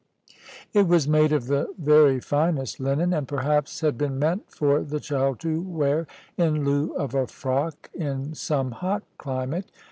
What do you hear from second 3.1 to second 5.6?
and perhaps had been meant for the child